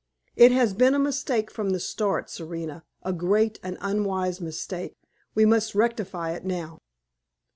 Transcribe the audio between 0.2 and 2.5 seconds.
It has been a mistake from the start,